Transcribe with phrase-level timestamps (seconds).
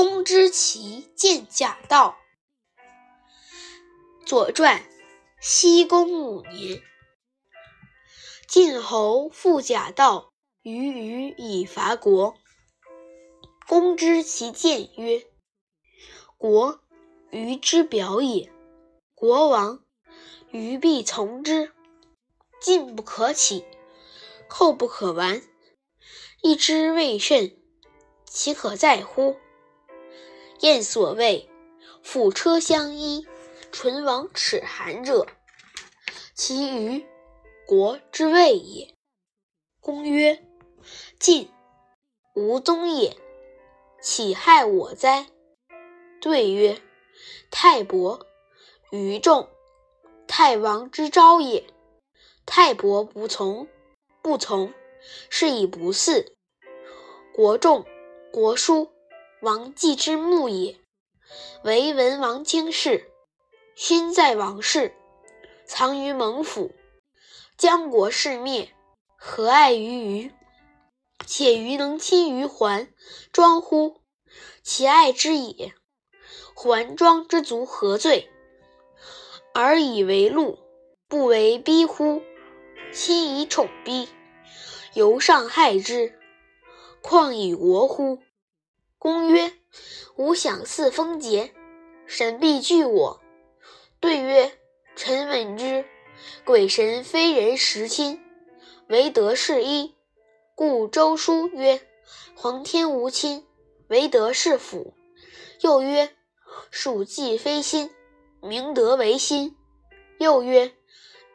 [0.00, 2.16] 公之奇见假道。
[4.24, 4.88] 左传，
[5.40, 6.80] 西公五年，
[8.46, 10.32] 晋侯复假道
[10.62, 12.36] 于虞以伐国。
[13.66, 15.26] 公之其见曰
[16.38, 16.80] ：“国，
[17.32, 18.52] 虞之表也。
[19.16, 19.84] 国亡，
[20.52, 21.72] 虞必从之。
[22.60, 23.64] 进不可起，
[24.48, 25.42] 寇不可完。
[26.40, 27.60] 一之未甚，
[28.24, 29.36] 其可在乎？”
[30.60, 31.48] 燕所谓
[32.02, 33.28] “辅车相依，
[33.70, 35.28] 唇亡齿寒”者，
[36.34, 37.06] 其于
[37.64, 38.92] 国之谓也。
[39.80, 40.44] 公曰
[41.20, 41.48] ：“晋，
[42.34, 43.16] 无宗也，
[44.02, 45.28] 岂害我哉？”
[46.20, 46.82] 对曰
[47.52, 48.26] ：“太伯，
[48.90, 49.48] 于众，
[50.26, 51.64] 太王之昭也。
[52.44, 53.68] 泰伯不从，
[54.22, 54.74] 不从，
[55.30, 56.32] 是以不嗣。
[57.32, 57.84] 国重，
[58.32, 58.90] 国疏。”
[59.40, 60.80] 王继之墓也，
[61.62, 63.08] 为文王经世，
[63.76, 64.96] 勋在王室，
[65.64, 66.72] 藏于蒙府。
[67.56, 68.74] 将国事灭，
[69.16, 70.32] 何爱于虞？
[71.24, 72.92] 且虞能亲于桓
[73.30, 74.00] 庄乎？
[74.64, 75.72] 其爱之也。
[76.54, 78.28] 桓庄之族何罪？
[79.54, 80.58] 而以为禄，
[81.06, 82.22] 不为逼乎？
[82.92, 84.08] 亲以宠逼，
[84.94, 86.18] 犹尚害之，
[87.02, 88.18] 况以国乎？
[88.98, 89.52] 公曰
[90.18, 91.54] ：“吾想祀封节，
[92.04, 93.20] 神必惧我。”
[94.00, 94.58] 对曰
[94.96, 95.84] ：“臣闻之，
[96.44, 98.20] 鬼神非人实亲，
[98.88, 99.94] 唯德是一。
[100.56, 101.80] 故周书曰
[102.34, 103.46] ：‘皇天无亲，
[103.86, 104.94] 唯德是辅。’
[105.62, 106.10] 又曰
[106.72, 107.90] ：‘属稷非心，
[108.42, 109.56] 明德为心。’
[110.18, 110.72] 又曰：‘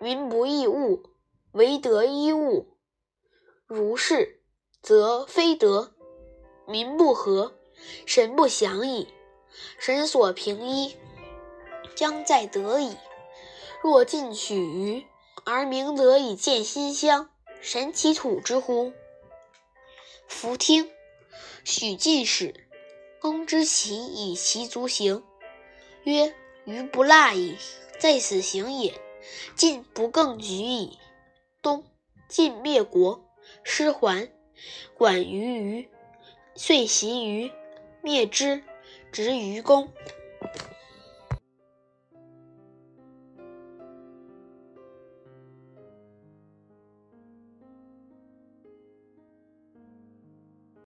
[0.00, 1.04] 民不易物，
[1.52, 2.76] 唯德依物。’
[3.66, 4.42] 如是，
[4.82, 5.94] 则非德。”
[6.66, 7.54] 民不和，
[8.06, 9.08] 神不祥矣。
[9.78, 10.96] 神所平一，
[11.94, 12.96] 将在德矣。
[13.82, 15.04] 若进取于
[15.44, 17.30] 而明德以见馨香，
[17.60, 18.92] 神其土之乎？
[20.26, 20.90] 弗听。
[21.64, 22.66] 许进使，
[23.20, 25.22] 公之奇以其足行，
[26.02, 26.34] 曰
[26.64, 27.56] ：“余不腊矣，
[28.00, 29.00] 在此行也。
[29.54, 30.98] 晋不更举矣。”
[31.62, 31.84] 东，
[32.28, 33.24] 晋灭国，
[33.62, 34.32] 失还，
[34.94, 35.88] 管于虞。
[36.54, 37.50] 遂袭于
[38.02, 38.62] 灭之，
[39.10, 39.88] 执于公。